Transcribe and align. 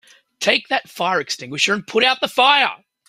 Take 0.39 0.67
that 0.69 0.89
fire 0.89 1.19
extinguisher 1.21 1.75
and 1.75 1.85
put 1.85 2.03
out 2.03 2.21
the 2.21 2.27
fire! 2.27 2.83